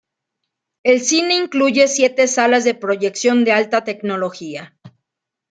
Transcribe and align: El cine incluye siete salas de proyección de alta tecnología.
El 0.81 0.99
cine 0.99 1.35
incluye 1.35 1.87
siete 1.87 2.27
salas 2.27 2.63
de 2.63 2.73
proyección 2.73 3.45
de 3.45 3.51
alta 3.51 3.83
tecnología. 3.83 4.75